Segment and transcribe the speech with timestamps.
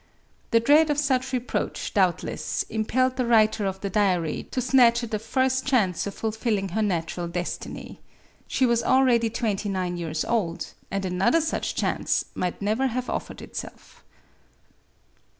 [0.49, 5.11] The dread of such reproach, doubtless, impelled the writer of the diary to snatch at
[5.11, 7.99] the first chance of fulfilling her natural destiny.
[8.47, 14.03] She was already twenty nine years old;— another such chance might never have offered itself.